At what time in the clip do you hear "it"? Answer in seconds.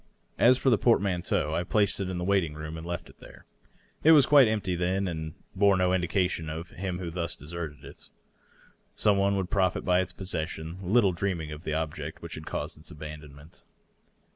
1.99-2.09, 3.11-3.19, 4.03-4.13, 7.83-8.09